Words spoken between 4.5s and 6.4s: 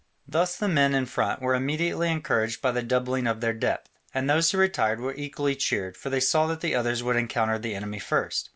retired were equally cheered, for they